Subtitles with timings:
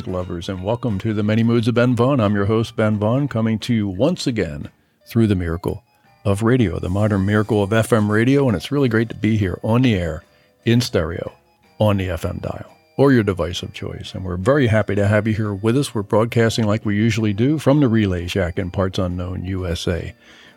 [0.00, 2.20] Music lovers, and welcome to the Many Moods of Ben Vaughn.
[2.20, 4.70] I'm your host, Ben Vaughn, coming to you once again
[5.06, 5.84] through the miracle
[6.24, 9.58] of radio, the modern miracle of FM radio, and it's really great to be here
[9.62, 10.24] on the air,
[10.64, 11.34] in stereo,
[11.78, 14.14] on the FM dial, or your device of choice.
[14.14, 15.94] And we're very happy to have you here with us.
[15.94, 20.14] We're broadcasting like we usually do from the Relay Shack in parts unknown USA.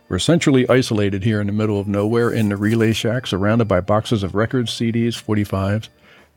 [0.07, 3.81] We're centrally isolated here in the middle of nowhere in the Relay Shack, surrounded by
[3.81, 5.89] boxes of records, CDs, 45s,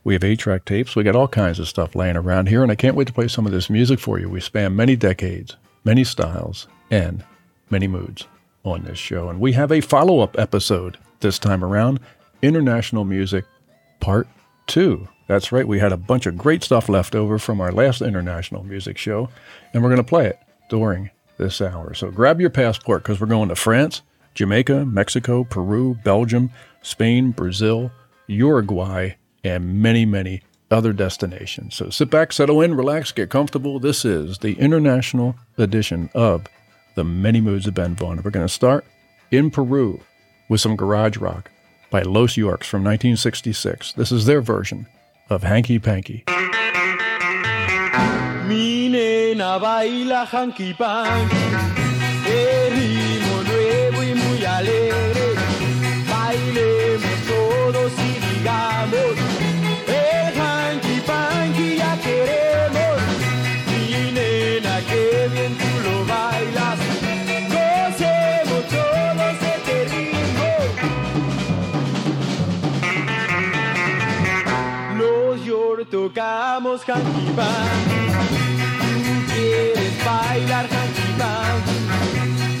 [0.07, 0.95] we have eight track tapes.
[0.95, 3.27] We got all kinds of stuff laying around here, and I can't wait to play
[3.27, 4.29] some of this music for you.
[4.29, 7.25] We span many decades, many styles, and
[7.69, 8.25] many moods
[8.63, 9.27] on this show.
[9.27, 11.99] And we have a follow up episode this time around
[12.41, 13.43] International Music
[13.99, 14.29] Part
[14.67, 15.09] 2.
[15.27, 18.63] That's right, we had a bunch of great stuff left over from our last international
[18.63, 19.27] music show,
[19.73, 21.93] and we're going to play it during this hour.
[21.93, 24.03] So grab your passport because we're going to France,
[24.35, 26.49] Jamaica, Mexico, Peru, Belgium,
[26.81, 27.91] Spain, Brazil,
[28.27, 31.75] Uruguay, and many, many other destinations.
[31.75, 33.79] So sit back, settle in, relax, get comfortable.
[33.79, 36.45] This is the international edition of
[36.95, 38.21] the Many Moods of Ben Vaughn.
[38.23, 38.85] We're going to start
[39.31, 40.01] in Peru
[40.49, 41.51] with some garage rock
[41.89, 43.93] by Los Yorks from 1966.
[43.93, 44.87] This is their version
[45.29, 46.25] of Hanky Panky.
[48.47, 51.76] Mi nena baila hanky panky,
[79.33, 81.07] quieres bailar hanky.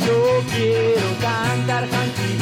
[0.05, 0.19] Yo
[0.51, 2.37] quiero cantar hanky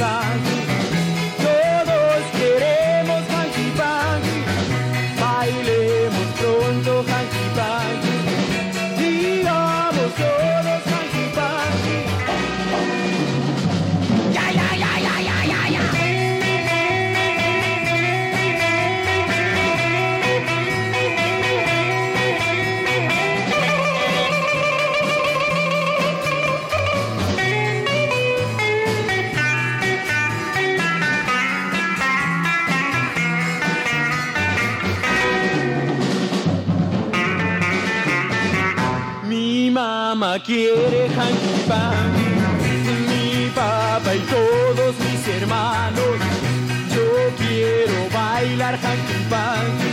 [40.46, 42.30] quiere hanky panky,
[43.08, 46.18] mi papá y todos mis hermanos.
[46.94, 47.08] Yo
[47.38, 49.85] quiero bailar hanky panky,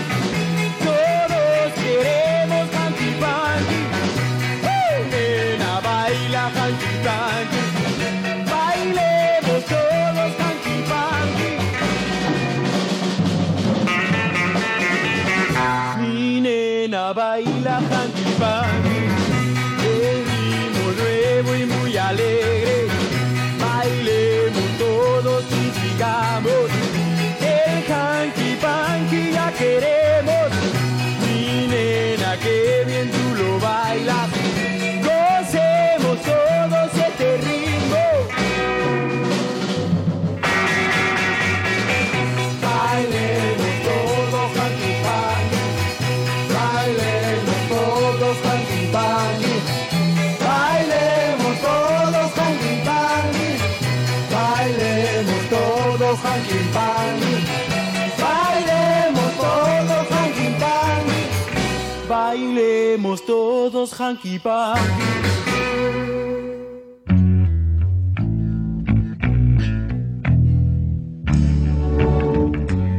[63.70, 64.80] todos hanky panky.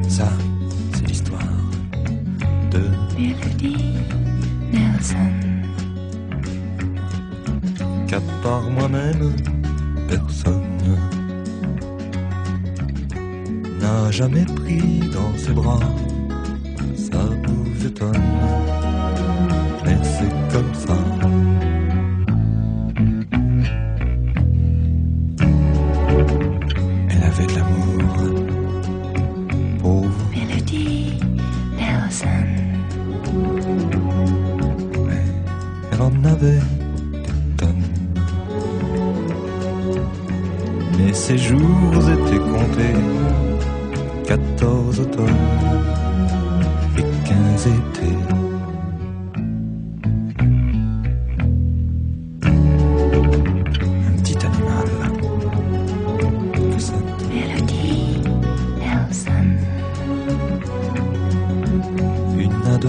[0.08, 0.30] Ça,
[0.96, 1.42] c'est l'histoire
[2.72, 2.82] de
[3.18, 3.76] Melody
[4.72, 5.34] Nelson.
[8.08, 9.36] qu'à part moi-même,
[10.08, 10.98] personne
[13.82, 15.80] n'a jamais pris dans ses bras.
[16.96, 18.33] Ça vous étonne, mais c'est
[20.54, 21.23] comme.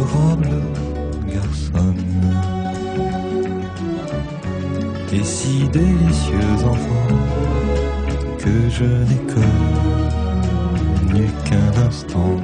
[0.04, 0.62] Adorable
[1.32, 1.96] garçonne.
[5.12, 7.08] Et si délicieux enfant
[8.38, 9.22] que je n'ai
[11.12, 12.43] connu qu'un instant.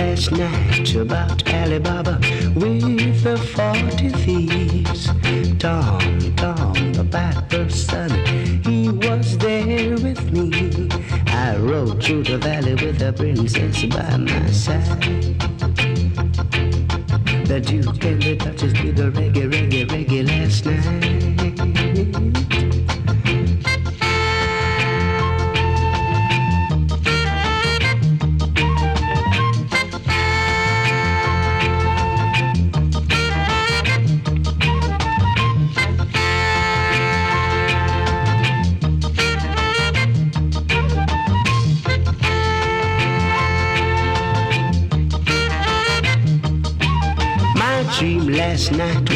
[0.00, 2.18] Last night about Alibaba
[2.54, 5.06] with the forty thieves.
[5.58, 6.00] Tom,
[6.36, 8.10] Tom, the piper's son,
[8.64, 10.50] he was there with me.
[11.26, 15.00] I rode through the valley with a princess by my side.
[17.50, 22.59] The Duke and the Duchess did the reggae, reggae, reggae last night.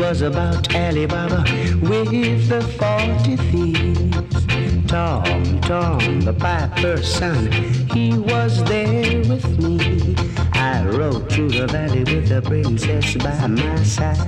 [0.09, 1.43] Was about Alibaba
[1.81, 4.45] with the forty thieves.
[4.87, 7.51] Tom, Tom, the piper's son,
[7.91, 10.15] he was there with me.
[10.53, 14.19] I rode through the valley with the princess by my side.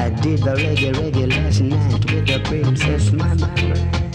[0.00, 4.06] I did the reggae, reggae last night with the princess, my, my bride.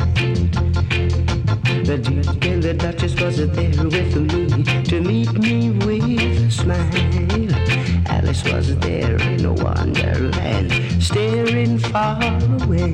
[1.85, 7.50] The Duke and the Duchess was there with me to meet me with a smile.
[8.31, 10.71] Alice was there in a wonderland,
[11.03, 12.15] staring far
[12.63, 12.93] away.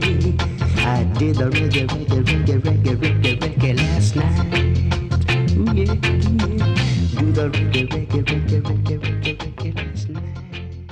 [0.81, 5.51] I did the reggae, reggae, reggae, reggae, reggae, reggae last night.
[5.55, 7.19] Ooh, yeah, yeah.
[7.19, 10.89] Do the reggae, reggae, reggae, reggae, reggae, reggae last night.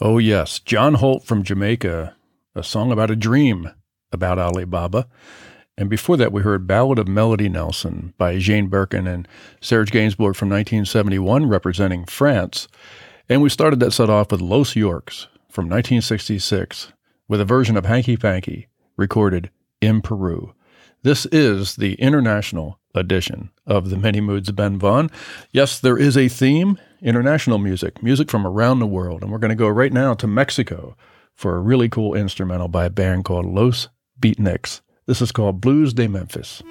[0.00, 0.58] Oh, yes.
[0.60, 2.16] John Holt from Jamaica,
[2.54, 3.70] a song about a dream
[4.10, 5.06] about Alibaba.
[5.76, 9.28] And before that, we heard Ballad of Melody Nelson by Jane Birkin and
[9.60, 12.66] Serge Gainsbourg from 1971, representing France.
[13.30, 16.92] And we started that set off with Los Yorks from 1966
[17.28, 20.52] with a version of Hanky Panky recorded in Peru.
[21.04, 25.12] This is the international edition of the Many Moods of Ben Vaughn.
[25.52, 29.22] Yes, there is a theme international music, music from around the world.
[29.22, 30.96] And we're going to go right now to Mexico
[31.32, 33.86] for a really cool instrumental by a band called Los
[34.20, 34.80] Beatniks.
[35.06, 36.64] This is called Blues de Memphis.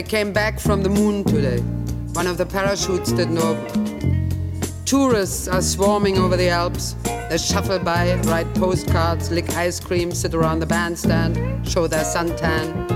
[0.00, 1.58] They came back from the moon today.
[2.14, 4.30] One of the parachutes didn't open.
[4.86, 6.96] Tourists are swarming over the Alps.
[7.28, 12.88] They shuffle by, write postcards, lick ice cream, sit around the bandstand, show their suntan,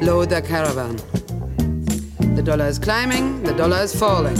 [0.00, 0.94] load their caravan.
[2.36, 4.38] The dollar is climbing, the dollar is falling.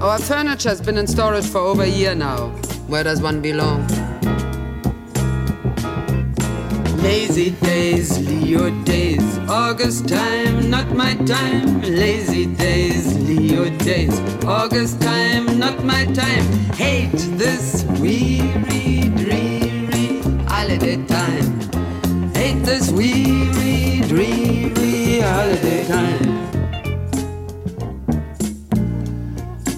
[0.00, 2.50] Our furniture has been in storage for over a year now.
[2.86, 3.97] Where does one belong?
[7.08, 11.80] Lazy days, Leo days, August time, not my time.
[11.80, 14.12] Lazy days, Leo days,
[14.44, 16.44] August time, not my time.
[16.74, 21.48] Hate this weary, dreary holiday time.
[22.34, 26.28] Hate this weary, dreary holiday time.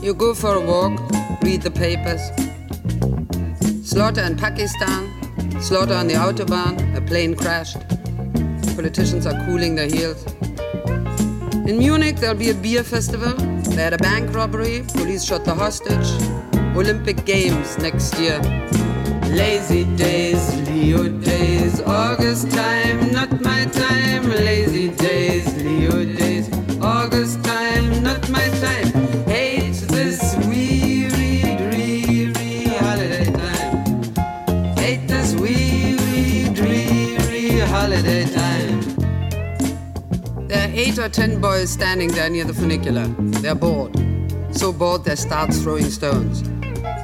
[0.02, 0.98] You go for a walk,
[1.44, 2.22] read the papers.
[3.88, 5.19] Slaughter in Pakistan,
[5.60, 7.78] slaughter on the Autobahn, a plane crashed.
[8.74, 10.24] Politicians are cooling their heels.
[11.68, 13.34] In Munich, there'll be a beer festival.
[13.34, 16.08] They had a bank robbery, police shot the hostage.
[16.76, 18.40] Olympic Games next year.
[19.28, 24.28] Lazy days, Leo days, August time, not my time.
[24.30, 26.48] Lazy days, Leo days,
[26.80, 29.09] August time, not my time.
[40.80, 43.06] Eight or ten boys standing there near the funicular.
[43.42, 43.94] They're bored.
[44.50, 46.42] So bored they start throwing stones.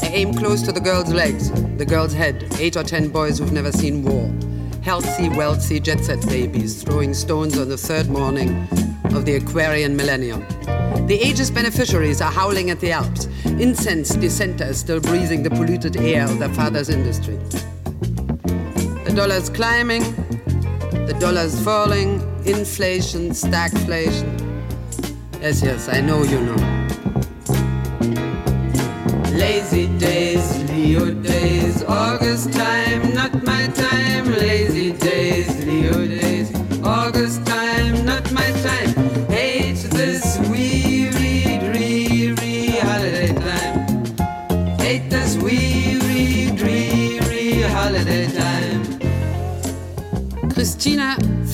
[0.01, 2.47] They aim close to the girl's legs, the girl's head.
[2.59, 4.33] Eight or ten boys who've never seen war.
[4.83, 8.67] Healthy, wealthy jet set babies throwing stones on the third morning
[9.15, 10.41] of the Aquarian millennium.
[11.07, 13.27] The age's beneficiaries are howling at the Alps.
[13.45, 17.37] Incensed dissenters still breathing the polluted air of their father's industry.
[19.05, 20.03] The dollar's climbing,
[21.07, 24.31] the dollar's falling, inflation, stagflation.
[25.41, 26.61] Yes, yes, I know you know.
[29.37, 34.25] Lazy days, Leo days, August time, not my time.
[34.33, 36.51] Lazy days, Leo days,
[36.83, 37.76] August time,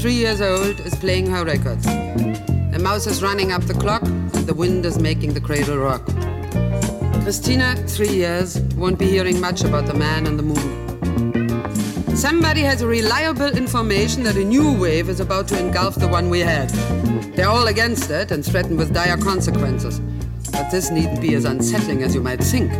[0.02, 1.84] three years old, is playing her records.
[1.84, 6.04] The mouse is running up the clock, and the wind is making the cradle rock.
[7.22, 12.16] Christina, three years, won't be hearing much about the man on the moon.
[12.16, 16.40] Somebody has reliable information that a new wave is about to engulf the one we
[16.40, 16.70] had.
[17.36, 20.00] They're all against it and threaten with dire consequences.
[20.50, 22.72] But this needn't be as unsettling as you might think.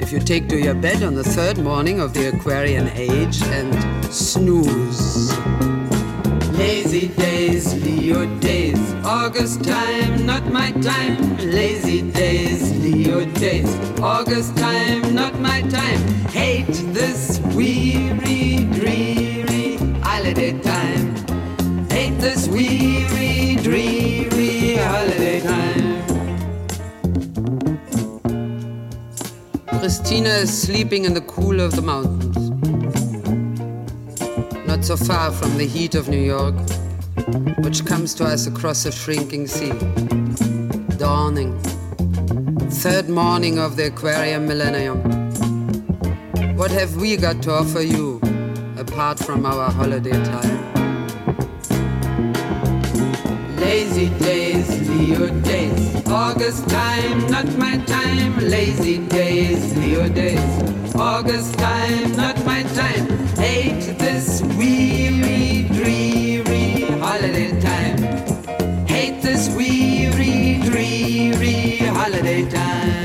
[0.00, 4.04] If you take to your bed on the third morning of the Aquarian age and
[4.12, 5.37] snooze.
[6.68, 11.16] Lazy days, Leo days, August time, not my time.
[11.38, 15.98] Lazy days, Leo days, August time, not my time.
[16.28, 21.16] Hate this weary, dreary holiday time.
[21.88, 26.04] Hate this weary, dreary holiday time.
[29.80, 32.47] Christina is sleeping in the cool of the mountains.
[34.78, 36.54] Not so far from the heat of New York,
[37.64, 39.72] which comes to us across a shrinking sea.
[40.96, 41.58] Dawning.
[42.70, 45.02] Third morning of the Aquarian millennium.
[46.56, 48.20] What have we got to offer you
[48.78, 50.76] apart from our holiday time?
[53.56, 56.06] Lazy days, Leo days.
[56.06, 58.38] August time, not my time.
[58.38, 60.94] Lazy days, Leo days.
[60.94, 63.27] August time, not my time.
[63.38, 67.98] Hate this weary, dreary holiday time.
[68.86, 72.98] Hate this weary, dreary holiday time.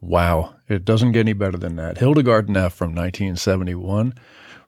[0.00, 1.98] Wow, it doesn't get any better than that.
[1.98, 4.14] Hildegard Knef from 1971,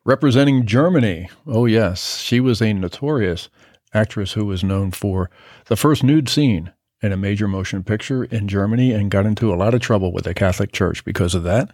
[0.05, 1.29] representing Germany.
[1.47, 3.49] Oh, yes, she was a notorious
[3.95, 5.31] actress who was known for
[5.67, 9.57] the first nude scene in a major motion picture in Germany and got into a
[9.57, 11.71] lot of trouble with the Catholic Church because of that.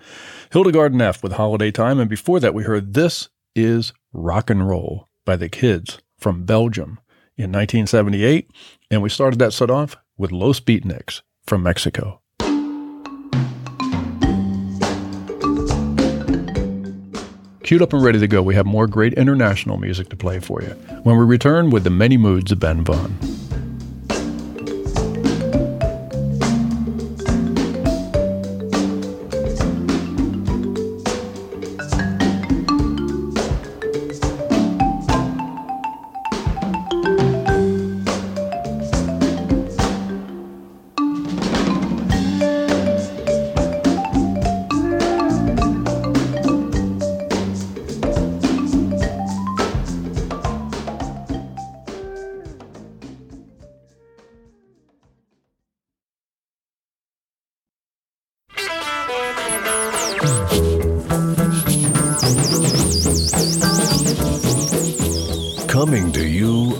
[0.53, 1.99] Hildegard Knef with Holiday Time.
[1.99, 7.01] And before that, we heard This is Rock and Roll by the Kids from Belgium
[7.37, 8.51] in 1978.
[8.91, 12.21] And we started that set off with Los Beatniks from Mexico.
[17.65, 20.61] Queued up and ready to go, we have more great international music to play for
[20.61, 20.69] you
[21.03, 23.17] when we return with the many moods of Ben Vaughn.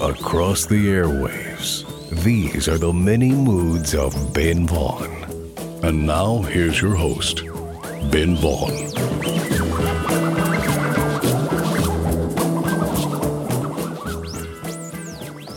[0.05, 1.83] Across the airwaves.
[2.23, 5.11] These are the many moods of Ben Vaughn.
[5.83, 7.43] And now here's your host,
[8.11, 8.71] Ben Vaughn.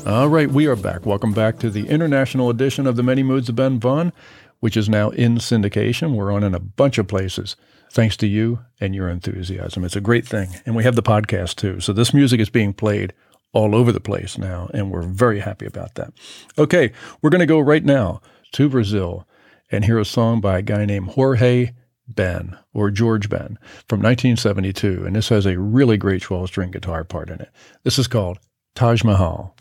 [0.08, 1.06] All right, we are back.
[1.06, 4.14] Welcome back to the international edition of the Many Moods of Ben Vaughn,
[4.62, 6.16] which is now in syndication.
[6.16, 7.58] We're on in a bunch of places,
[7.92, 9.84] thanks to you and your enthusiasm.
[9.84, 10.48] It's a great thing.
[10.66, 11.82] And we have the podcast too.
[11.82, 13.14] So this music is being played
[13.58, 16.14] all over the place now, and we're very happy about that.
[16.60, 16.92] Okay,
[17.24, 19.28] we're going to go right now to Brazil
[19.72, 21.72] and hear a song by a guy named Jorge
[22.08, 23.58] Ben or George Ben
[23.90, 25.04] from 1972.
[25.08, 27.50] And this has a really great 12 string guitar part in it.
[27.84, 28.38] This is called
[28.76, 29.57] Taj Mahal.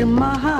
[0.00, 0.59] Taj Mahal,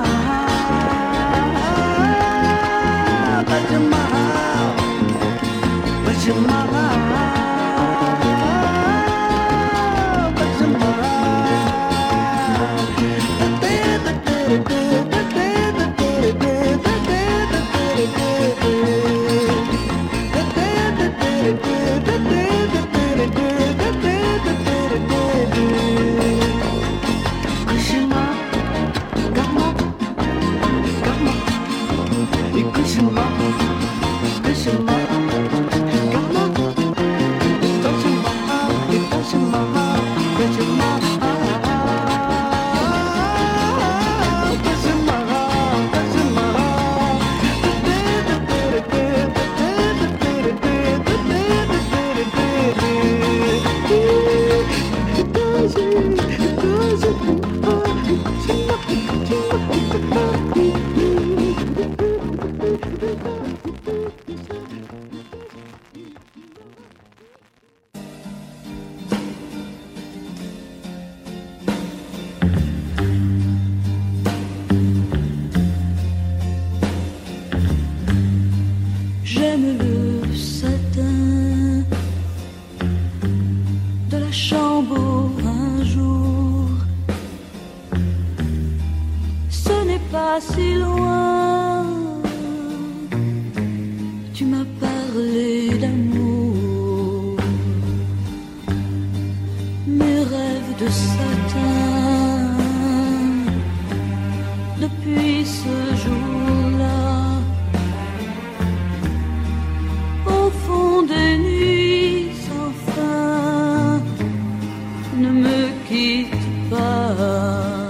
[115.91, 117.80] me quitte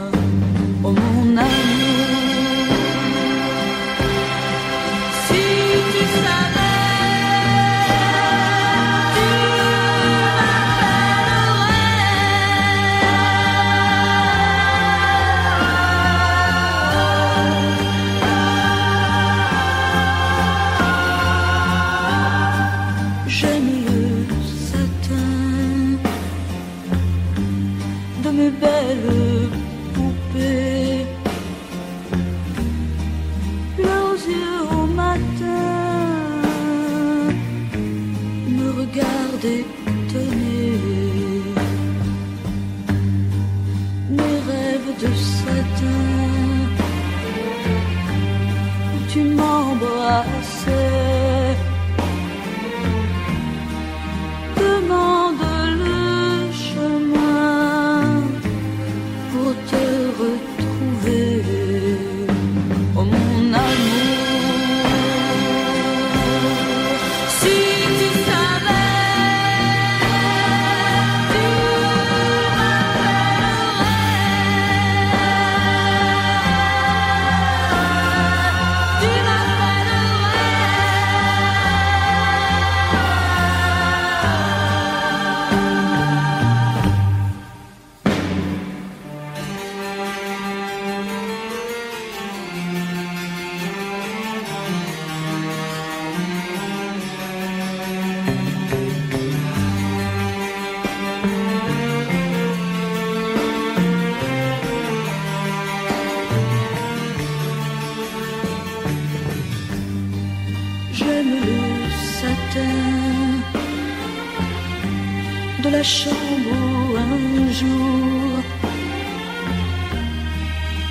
[115.63, 118.43] de la chambre un jour.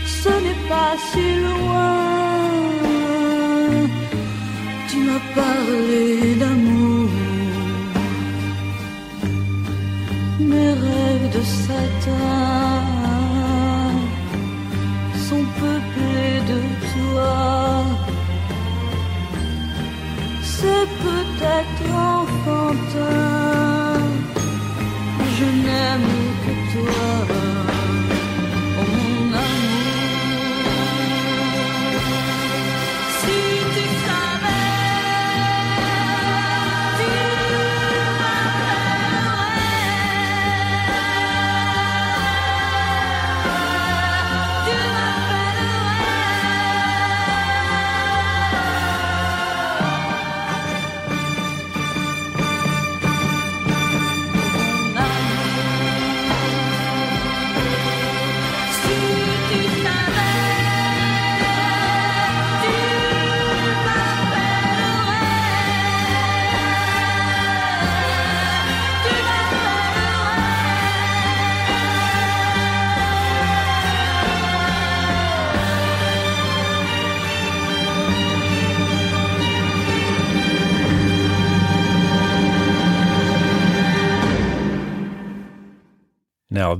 [0.06, 1.98] Ce n'est pas si loin,
[4.88, 7.10] tu m'as parlé d'amour.
[10.40, 12.89] Mes rêves de Satan.
[21.50, 23.10] Peut-être enfantin.
[25.38, 26.10] Je n'aime
[26.44, 27.19] que toi.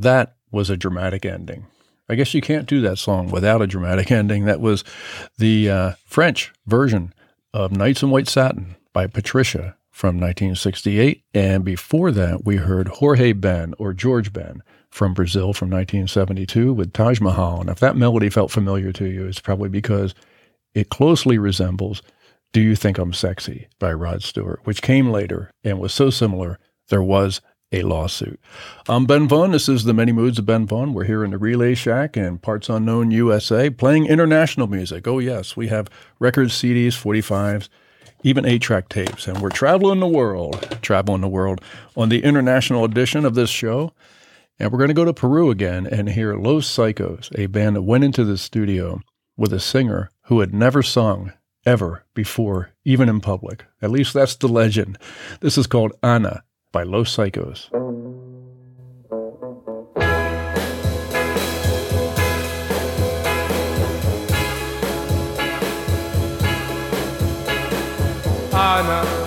[0.03, 1.67] That was a dramatic ending.
[2.09, 4.45] I guess you can't do that song without a dramatic ending.
[4.45, 4.85] That was
[5.39, 7.13] the uh, French version
[7.55, 11.23] of Nights in White Satin by Patricia from 1968.
[11.35, 16.93] And before that, we heard Jorge Ben or George Ben from Brazil from 1972 with
[16.93, 17.61] Taj Mahal.
[17.61, 20.15] And if that melody felt familiar to you, it's probably because
[20.75, 22.03] it closely resembles
[22.53, 26.59] Do You Think I'm Sexy by Rod Stewart, which came later and was so similar,
[26.89, 27.41] there was
[27.73, 28.41] a lawsuit.
[28.89, 29.53] I'm Ben Vaughn.
[29.53, 30.93] This is the Many Moods of Ben Vaughn.
[30.93, 35.07] We're here in the Relay Shack in Parts Unknown, USA, playing international music.
[35.07, 37.69] Oh, yes, we have records, CDs, 45s,
[38.25, 39.29] even eight track tapes.
[39.29, 41.61] And we're traveling the world, traveling the world
[41.97, 43.93] on the international edition of this show.
[44.59, 47.83] And we're going to go to Peru again and hear Los Psychos, a band that
[47.83, 49.01] went into the studio
[49.37, 51.33] with a singer who had never sung
[51.65, 53.65] ever before, even in public.
[53.81, 54.99] At least that's the legend.
[55.41, 57.71] This is called Ana by Los Psychos.
[68.53, 69.20] Ana,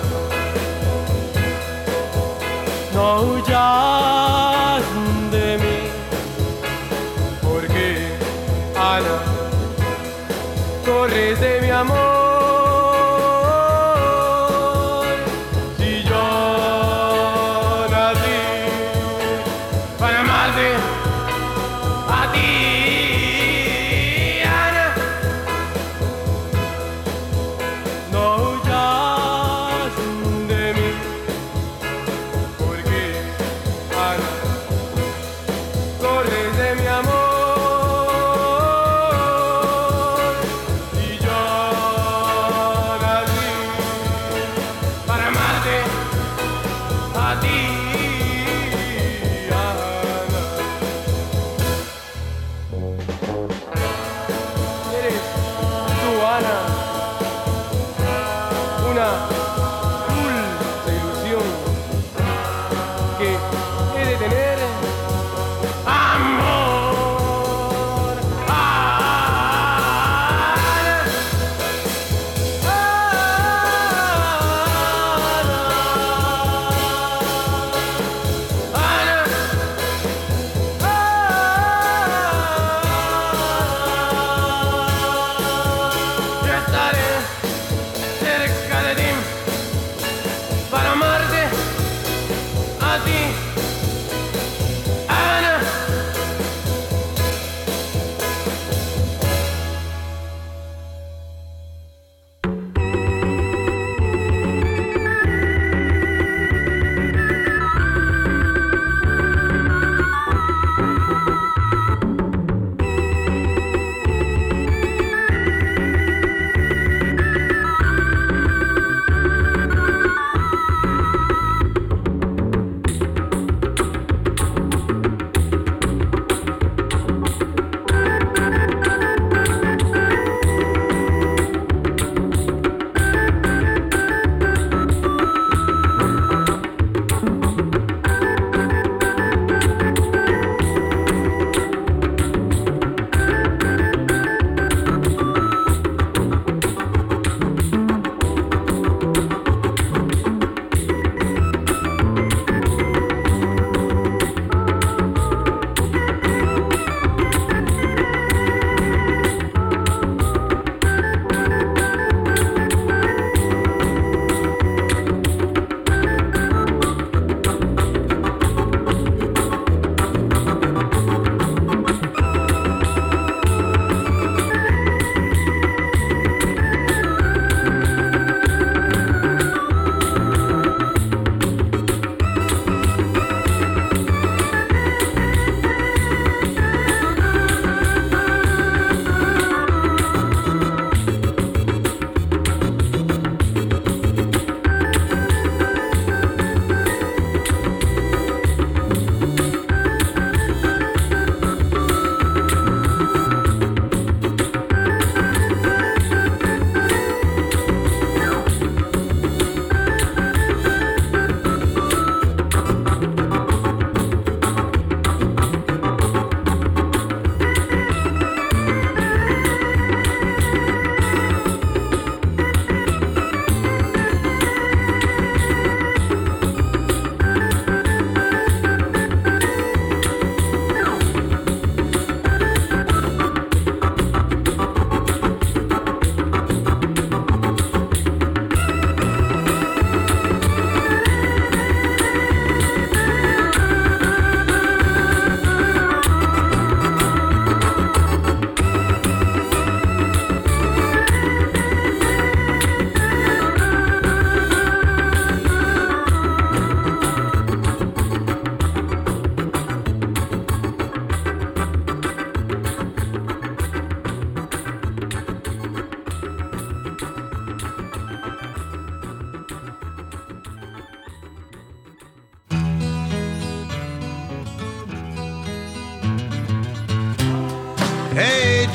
[47.44, 47.93] ti.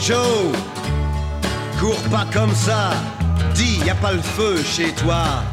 [0.01, 0.51] Joe,
[1.79, 2.91] cours pas comme ça.
[3.53, 5.43] Dis, y a pas le feu chez toi.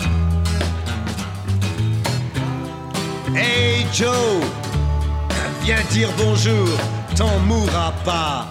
[3.34, 4.40] Hey Joe,
[5.62, 6.68] viens dire bonjour,
[7.16, 8.46] t'en mourras pas.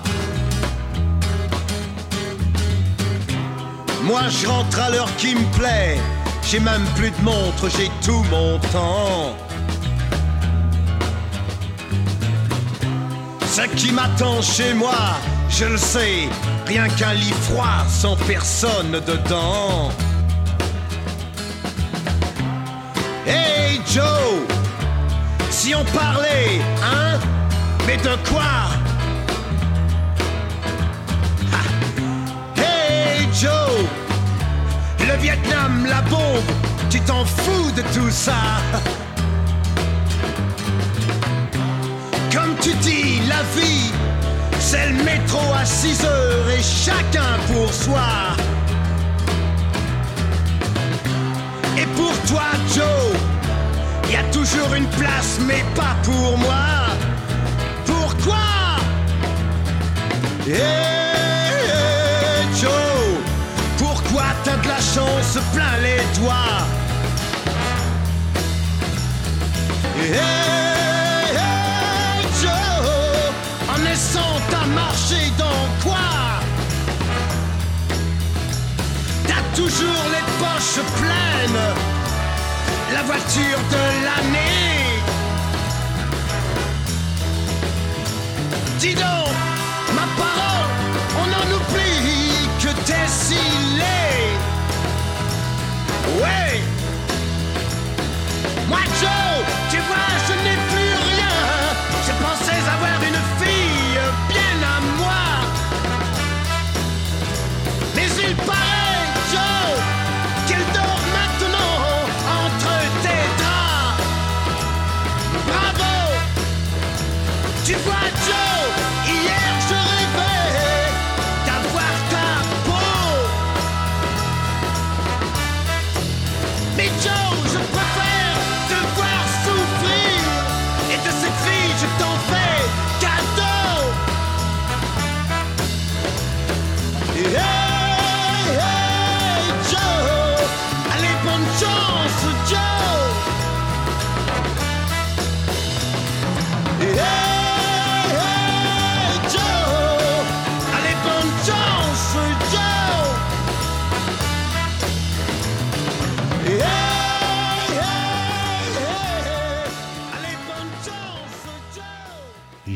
[4.04, 5.98] Moi je rentre à l'heure qui me plaît,
[6.44, 9.34] j'ai même plus de montre, j'ai tout mon temps.
[13.48, 15.16] Ce qui m'attend chez moi,
[15.58, 16.28] je le sais,
[16.68, 19.90] rien qu'un lit froid sans personne dedans.
[23.26, 24.44] Hey Joe,
[25.50, 27.20] si on parlait, hein
[27.88, 28.44] Mais de quoi?
[32.58, 33.86] Hey Joe,
[35.08, 36.52] le Vietnam, la bombe,
[36.90, 38.34] tu t'en fous de tout ça?
[42.34, 43.85] Comme tu dis, la vie,
[44.76, 48.36] le métro à 6 heures et chacun pour soi.
[51.78, 53.14] Et pour toi, Joe,
[54.12, 56.88] y a toujours une place, mais pas pour moi.
[57.86, 58.36] Pourquoi?
[60.48, 60.56] Hey,
[62.62, 63.18] Joe,
[63.78, 66.64] pourquoi t'as de la chance plein les doigts?
[70.02, 70.55] Hey,
[80.40, 81.66] poches pleines,
[82.94, 85.02] la voiture de l'année.
[88.80, 89.25] Dis donc,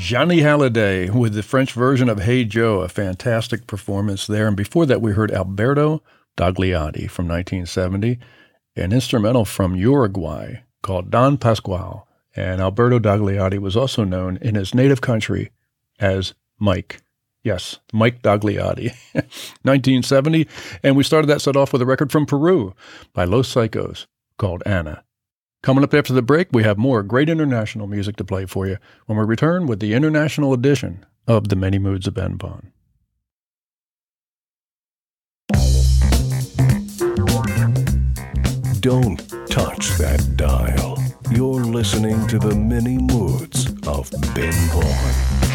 [0.09, 4.47] Johnny Hallyday with the French version of Hey Joe, a fantastic performance there.
[4.47, 6.01] And before that, we heard Alberto
[6.35, 8.17] Dagliati from 1970,
[8.75, 12.07] an instrumental from Uruguay called Don Pascual.
[12.35, 15.51] And Alberto Dagliati was also known in his native country
[15.99, 17.03] as Mike.
[17.43, 18.95] Yes, Mike Dagliati.
[19.61, 20.47] 1970.
[20.83, 22.73] And we started that set off with a record from Peru
[23.13, 24.07] by Los Psychos
[24.39, 25.03] called Anna.
[25.61, 28.77] Coming up after the break, we have more great international music to play for you
[29.07, 32.71] when we return with the international edition of The Many Moods of Ben Vaughn.
[38.79, 39.17] Don't
[39.49, 40.97] touch that dial.
[41.29, 45.48] You're listening to the many moods of Ben Vaughn.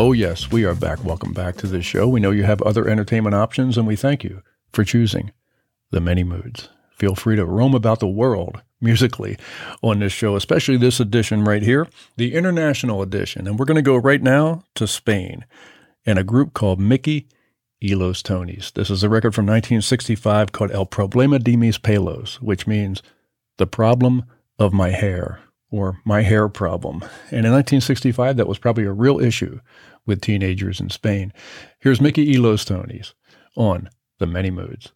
[0.00, 1.02] Oh, yes, we are back.
[1.02, 2.06] Welcome back to the show.
[2.06, 5.32] We know you have other entertainment options, and we thank you for choosing
[5.90, 6.68] the many moods.
[6.92, 9.36] Feel free to roam about the world musically
[9.82, 13.48] on this show, especially this edition right here, the international edition.
[13.48, 15.44] And we're going to go right now to Spain
[16.06, 17.26] and a group called Mickey
[17.82, 18.72] y los Tonys.
[18.74, 23.02] This is a record from 1965 called El Problema de mis pelos, which means
[23.56, 24.22] the problem
[24.60, 25.40] of my hair
[25.70, 26.96] or my hair problem.
[27.30, 29.60] And in 1965, that was probably a real issue
[30.06, 31.32] with teenagers in Spain.
[31.78, 33.12] Here's Mickey y los Tonys
[33.56, 34.92] on The Many Moods.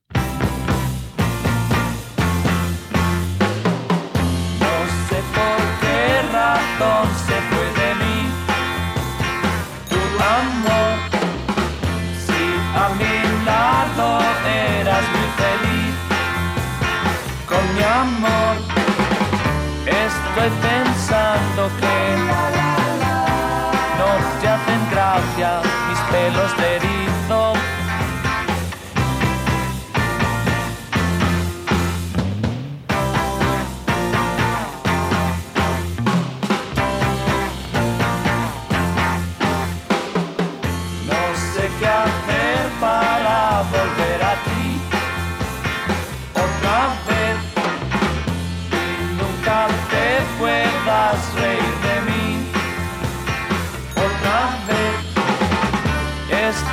[6.83, 7.42] No sé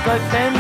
[0.10, 0.59] Estoy pensando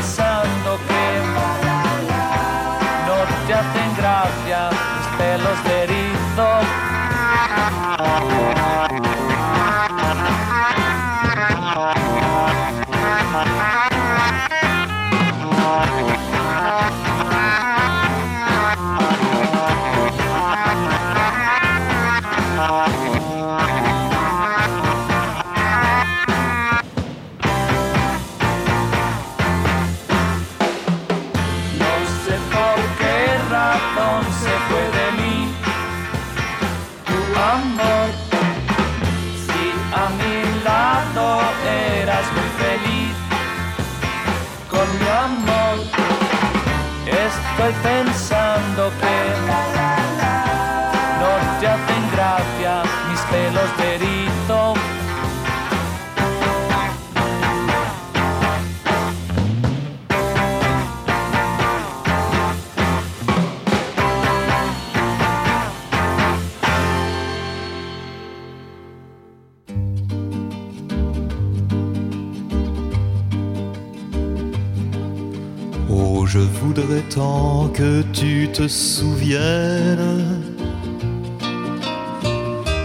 [78.68, 80.26] te.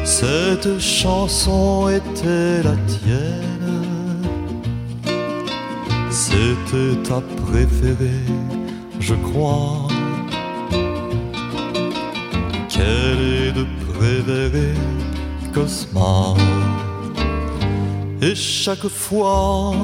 [0.04, 4.22] Cette chanson était la tienne.
[6.10, 8.24] C'était ta préférée,
[9.00, 9.88] je crois.
[12.68, 14.78] Quelle est de préférée,
[15.52, 16.34] Cosma?
[18.22, 19.74] Et chaque fois,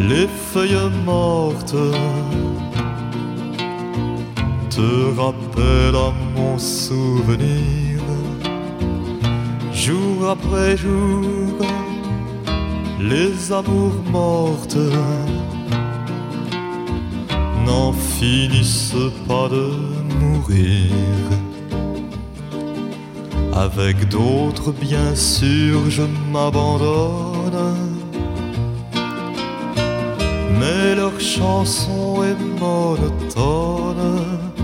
[0.00, 1.76] les feuilles mortes
[4.76, 7.98] te rappellent à mon souvenir,
[9.72, 11.56] jour après jour,
[13.00, 14.76] les amours mortes
[17.64, 19.66] n'en finissent pas de
[20.20, 21.22] mourir.
[23.54, 26.02] Avec d'autres, bien sûr, je
[26.32, 27.96] m'abandonne
[30.58, 34.55] mais leur chanson est monotone.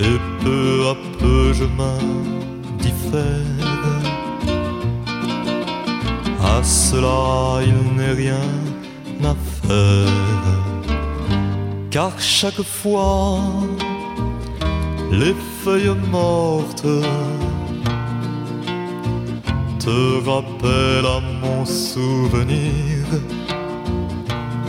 [0.00, 3.22] Et peu à peu je m'indiffère.
[6.42, 8.48] À cela il n'est rien
[9.24, 9.34] à
[9.66, 10.56] faire.
[11.90, 13.40] Car chaque fois,
[15.10, 16.86] les feuilles mortes
[19.78, 23.06] te rappellent à mon souvenir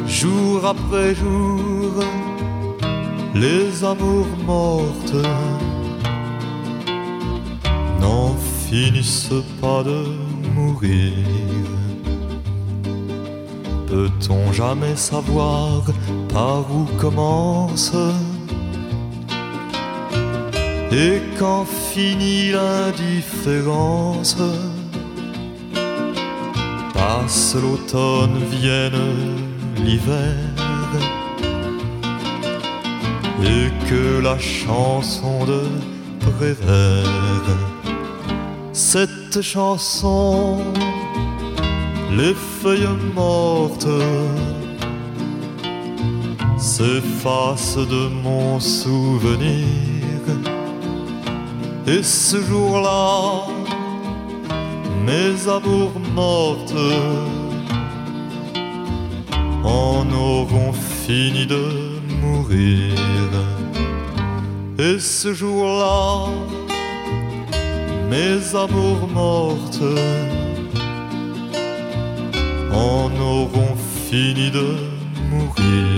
[0.07, 1.93] jour après jour,
[3.33, 5.27] les amours mortes
[7.99, 8.35] n'en
[8.67, 10.05] finissent pas de
[10.55, 11.13] mourir.
[13.87, 15.83] Peut-on jamais savoir
[16.33, 17.93] par où commence
[20.91, 24.37] et quand finit l'indifférence?
[26.93, 28.93] Passe l'automne, vienne
[29.83, 30.46] l'hiver
[33.43, 35.61] et que la chanson de
[36.19, 37.57] Prévert,
[38.73, 40.59] cette chanson,
[42.11, 43.87] les feuilles mortes
[46.57, 49.65] s'effacent de mon souvenir.
[51.87, 53.47] Et ce jour-là,
[55.05, 56.75] mes amours mortes
[59.63, 61.86] en auront fini de
[64.79, 66.27] Et ce jour-là,
[68.09, 69.83] mes amours mortes
[72.71, 73.75] en auront
[74.09, 74.77] fini de
[75.29, 75.96] mourir.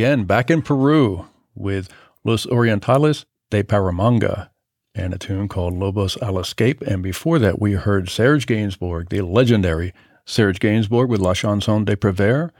[0.00, 1.90] Again back in Peru with
[2.24, 4.48] Los Orientales de Paramanga
[4.94, 6.80] and a tune called Lobos al Escape.
[6.80, 9.92] And before that, we heard Serge Gainsbourg, the legendary
[10.24, 12.50] Serge Gainsbourg with La Chanson de Prévert.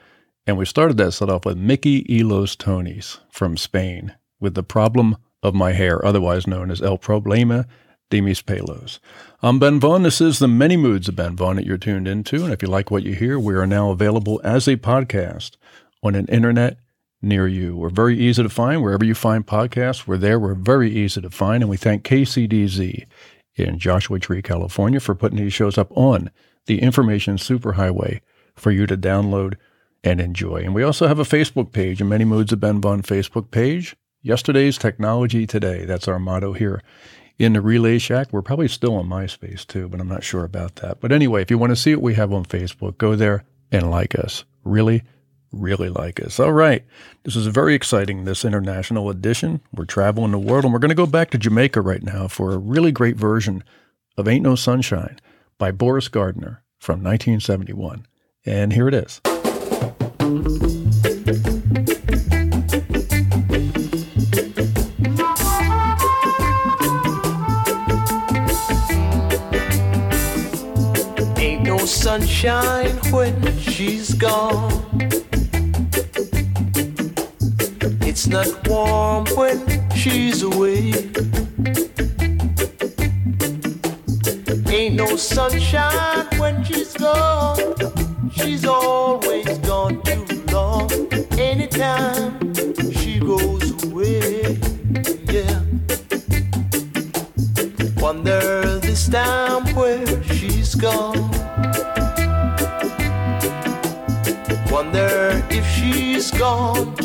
[0.47, 4.63] And we started that set off with Mickey y los Tonys from Spain with The
[4.63, 7.65] Problem of My Hair, otherwise known as El Problema
[8.11, 9.01] de Mis Pelos.
[9.43, 10.03] I'm Ben Vaughn.
[10.03, 12.45] This is the Many Moods of Ben Vaughn that you're tuned into.
[12.45, 15.53] And if you like what you hear, we are now available as a podcast
[16.03, 16.77] on an internet
[17.23, 17.77] near you.
[17.77, 18.83] We're very easy to find.
[18.83, 20.39] Wherever you find podcasts, we're there.
[20.39, 21.63] We're very easy to find.
[21.63, 23.07] And we thank KCDZ
[23.57, 26.31] in Joshua Tree, California for putting these shows up on
[26.67, 28.21] the information superhighway
[28.55, 29.55] for you to download
[30.03, 30.57] and enjoy.
[30.57, 33.97] And we also have a Facebook page, a Many Moods of Ben Vaughn Facebook page.
[34.23, 35.85] Yesterday's technology today.
[35.87, 36.83] That's our motto here
[37.39, 38.29] in the Relay Shack.
[38.33, 41.01] We're probably still on MySpace too, but I'm not sure about that.
[41.01, 43.91] But anyway, if you want to see what we have on Facebook, go there and
[43.91, 44.45] like us.
[44.63, 45.03] Really,
[45.53, 46.39] really like us.
[46.39, 46.85] All right.
[47.25, 49.61] This is very exciting, this international edition.
[49.75, 52.53] We're traveling the world, and we're going to go back to Jamaica right now for
[52.53, 53.65] a really great version
[54.17, 55.19] of Ain't No Sunshine
[55.59, 58.07] by Boris Gardiner from 1971.
[58.47, 59.21] And here it is.
[71.37, 75.30] Ain't no sunshine when she's gone.
[78.13, 79.61] It's not warm when
[79.95, 80.93] she's away.
[84.67, 87.77] Ain't no sunshine when she's gone.
[88.33, 90.91] She's always gone too long.
[91.39, 92.53] Anytime
[92.95, 94.59] she goes away,
[95.31, 95.63] yeah.
[98.03, 101.31] Wonder this time where she's gone.
[104.69, 106.97] Wonder if she's gone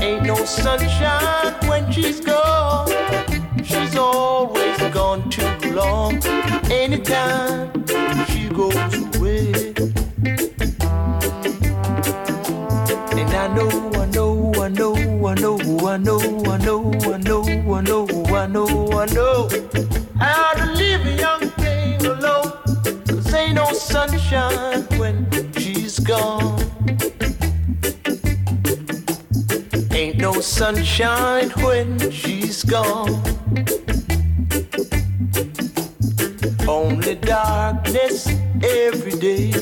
[0.00, 2.88] Ain't no sunshine when she's gone.
[3.62, 6.22] She's always gone too long.
[6.70, 7.84] Anytime
[8.28, 8.74] she goes
[9.16, 9.74] away.
[13.20, 14.94] And I know, I know, I know,
[15.26, 16.18] I know, I know,
[16.50, 17.44] I know, I know,
[17.74, 19.48] I know, I know, I know
[20.56, 22.52] to leave a young thing alone.
[23.06, 25.49] Cause ain't no sunshine when
[26.04, 26.58] gone.
[29.92, 33.22] Ain't no sunshine when she's gone.
[36.68, 38.28] Only darkness
[38.62, 39.52] every day.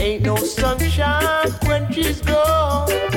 [0.00, 3.15] Ain't no sunshine when she's gone.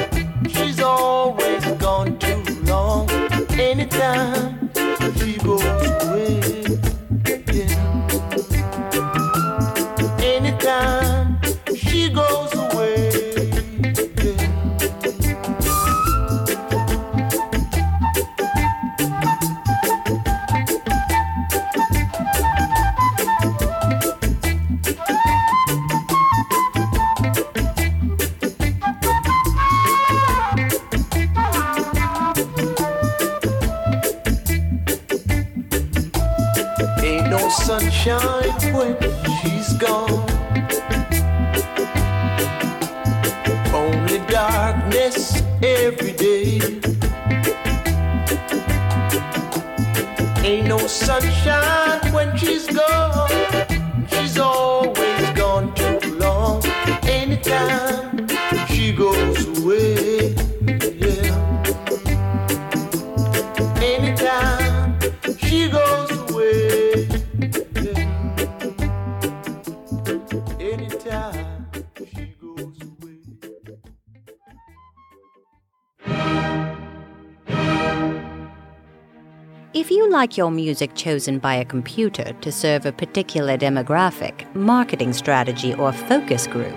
[79.79, 85.13] If you like your music chosen by a computer to serve a particular demographic, marketing
[85.13, 86.75] strategy, or focus group,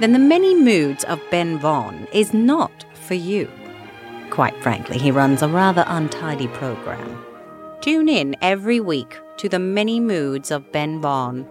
[0.00, 3.48] then the many moods of Ben Vaughn is not for you.
[4.30, 7.24] Quite frankly, he runs a rather untidy program.
[7.80, 11.46] Tune in every week to the many moods of Ben Vaughn.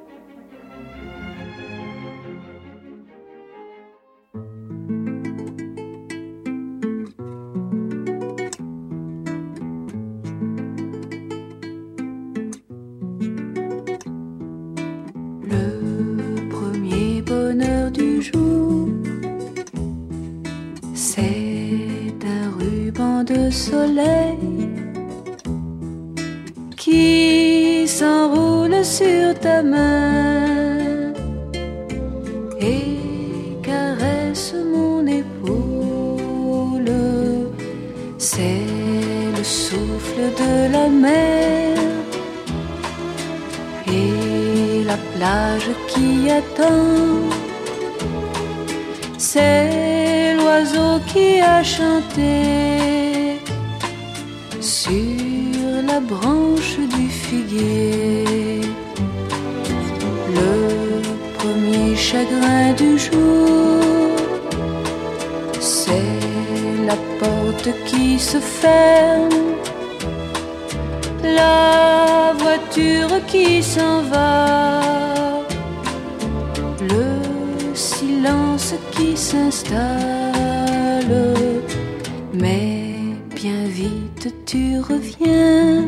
[84.46, 85.86] Tu reviens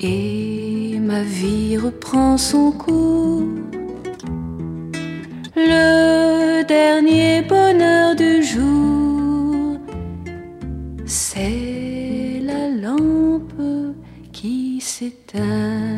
[0.00, 3.42] et ma vie reprend son cours.
[5.56, 9.76] Le dernier bonheur du jour,
[11.04, 13.52] c'est la lampe
[14.32, 15.97] qui s'éteint.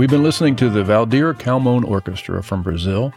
[0.00, 3.12] We've been listening to the Waldir Calmon Orchestra from Brazil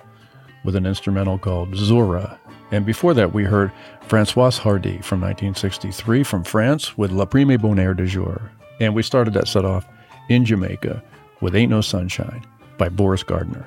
[0.66, 2.38] with an instrumental called Zora.
[2.72, 3.72] And before that, we heard
[4.10, 8.52] Françoise Hardy from 1963 from France with La Prime Bonheur de Jour.
[8.82, 9.88] And we started that set off
[10.28, 11.02] in Jamaica
[11.40, 12.46] with Ain't No Sunshine
[12.78, 13.66] by Boris Gardiner.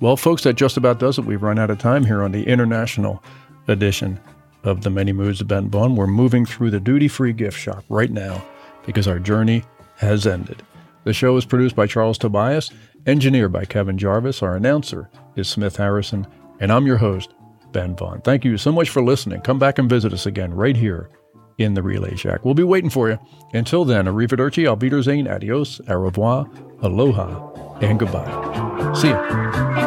[0.00, 1.24] Well, folks, that just about does it.
[1.26, 3.22] We've run out of time here on the international
[3.68, 4.18] edition
[4.64, 5.94] of the Many Moods of Ben Vaughn.
[5.94, 8.44] We're moving through the duty free gift shop right now
[8.84, 9.62] because our journey
[9.98, 10.60] has ended.
[11.04, 12.70] The show is produced by Charles Tobias,
[13.06, 14.42] engineered by Kevin Jarvis.
[14.42, 16.26] Our announcer is Smith Harrison,
[16.60, 17.34] and I'm your host,
[17.72, 18.20] Ben Vaughn.
[18.22, 19.40] Thank you so much for listening.
[19.42, 21.10] Come back and visit us again right here
[21.58, 22.44] in the Relay Shack.
[22.44, 23.18] We'll be waiting for you.
[23.52, 26.48] Until then, arrivederci, Wiedersehen, adios, au revoir,
[26.82, 28.92] aloha, and goodbye.
[28.94, 29.83] See you.